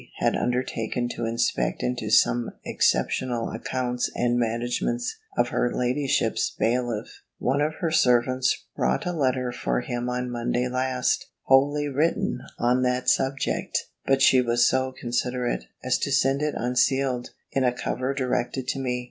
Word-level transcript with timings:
had 0.17 0.35
undertaken 0.35 1.07
to 1.07 1.25
inspect 1.27 1.83
into 1.83 2.09
some 2.09 2.49
exceptionable 2.65 3.51
accounts 3.51 4.09
and 4.15 4.35
managements 4.39 5.17
of 5.37 5.49
her 5.49 5.71
ladyship's 5.71 6.49
bailiff, 6.57 7.21
one 7.37 7.61
of 7.61 7.75
her 7.81 7.91
servants 7.91 8.65
brought 8.75 9.05
a 9.05 9.11
letter 9.13 9.51
for 9.51 9.81
him 9.81 10.09
on 10.09 10.27
Monday 10.31 10.67
last, 10.67 11.27
wholly 11.43 11.87
written 11.87 12.39
on 12.57 12.81
that 12.81 13.09
subject. 13.09 13.77
But 14.07 14.23
she 14.23 14.41
was 14.41 14.67
so 14.67 14.91
considerate, 14.91 15.65
as 15.83 15.99
to 15.99 16.11
send 16.11 16.41
it 16.41 16.55
unsealed, 16.57 17.29
in 17.51 17.63
a 17.63 17.71
cover 17.71 18.15
directed 18.15 18.67
to 18.69 18.79
me. 18.79 18.99